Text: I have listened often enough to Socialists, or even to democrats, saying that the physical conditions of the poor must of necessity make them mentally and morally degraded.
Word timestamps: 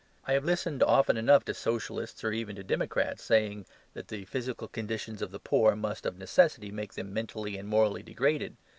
I 0.25 0.33
have 0.33 0.43
listened 0.43 0.81
often 0.81 1.15
enough 1.15 1.45
to 1.45 1.53
Socialists, 1.53 2.23
or 2.23 2.31
even 2.31 2.55
to 2.55 2.63
democrats, 2.63 3.21
saying 3.23 3.67
that 3.93 4.07
the 4.07 4.25
physical 4.25 4.67
conditions 4.67 5.21
of 5.21 5.29
the 5.29 5.37
poor 5.37 5.75
must 5.75 6.07
of 6.07 6.17
necessity 6.17 6.71
make 6.71 6.93
them 6.93 7.13
mentally 7.13 7.55
and 7.55 7.69
morally 7.69 8.01
degraded. 8.01 8.57